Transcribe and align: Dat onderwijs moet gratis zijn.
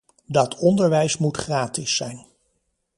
Dat 0.25 0.55
onderwijs 0.55 1.17
moet 1.17 1.37
gratis 1.37 1.95
zijn. 1.95 2.25